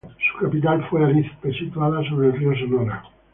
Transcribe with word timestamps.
Su 0.31 0.39
capital 0.45 0.83
fue 0.89 1.03
Arizpe, 1.05 1.53
situada 1.53 2.03
sobre 2.09 2.29
el 2.29 2.33
río 2.33 2.55
Sonora. 2.57 3.03